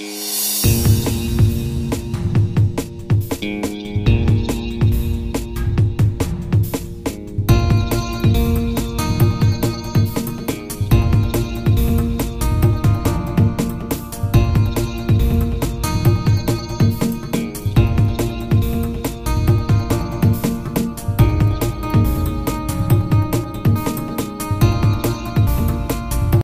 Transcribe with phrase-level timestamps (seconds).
[0.00, 0.59] you.